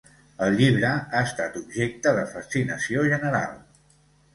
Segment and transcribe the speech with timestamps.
[0.45, 3.59] El llibre ha estat objecte de fascinació general.